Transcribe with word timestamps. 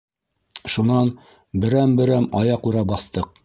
Шунан 0.75 1.11
берәм-берәм 1.67 2.29
аяҡ 2.43 2.67
үрә 2.73 2.87
баҫтыҡ. 2.95 3.35